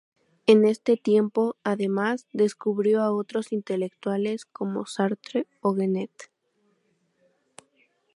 En 0.47 0.65
ese 0.65 0.97
tiempo, 0.97 1.57
además, 1.63 2.25
descubrió 2.33 3.03
a 3.03 3.11
otros 3.11 3.51
intelectuales 3.51 4.45
como 4.45 4.87
Sartre 4.87 5.45
o 5.61 5.75
Genet. 5.75 6.31